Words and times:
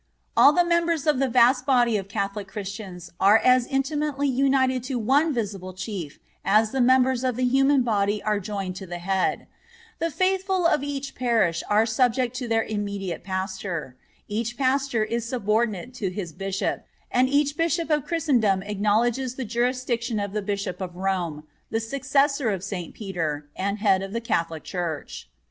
All 0.35 0.51
the 0.51 0.63
members 0.65 1.05
of 1.05 1.19
the 1.19 1.27
vast 1.29 1.63
body 1.67 1.95
of 1.95 2.07
Catholic 2.09 2.47
Christians 2.47 3.11
are 3.19 3.37
as 3.37 3.67
intimately 3.67 4.27
united 4.27 4.81
to 4.85 4.97
one 4.97 5.31
visible 5.31 5.73
Chief 5.73 6.17
as 6.43 6.71
the 6.71 6.81
members 6.81 7.23
of 7.23 7.35
the 7.35 7.45
human 7.45 7.83
body 7.83 8.19
are 8.23 8.39
joined 8.39 8.75
to 8.77 8.87
the 8.87 8.97
head. 8.97 9.45
The 9.99 10.09
faithful 10.09 10.65
of 10.65 10.81
each 10.81 11.13
Parish 11.13 11.61
are 11.69 11.85
subject 11.85 12.35
to 12.37 12.47
their 12.47 12.63
immediate 12.63 13.23
Pastor. 13.23 13.95
Each 14.27 14.57
Pastor 14.57 15.03
is 15.03 15.29
subordinate 15.29 15.93
to 16.01 16.09
his 16.09 16.33
Bishop, 16.33 16.83
and 17.11 17.29
each 17.29 17.55
Bishop 17.55 17.91
of 17.91 18.03
Christendom 18.03 18.63
acknowledges 18.63 19.35
the 19.35 19.45
jurisdiction 19.45 20.19
of 20.19 20.33
the 20.33 20.41
Bishop 20.41 20.81
of 20.81 20.95
Rome, 20.95 21.43
the 21.69 21.79
successor 21.79 22.49
of 22.49 22.63
St. 22.63 22.95
Peter, 22.95 23.47
and 23.55 23.77
Head 23.77 24.01
of 24.01 24.13
the 24.13 24.21
Catholic 24.21 24.63
Church. 24.63 25.29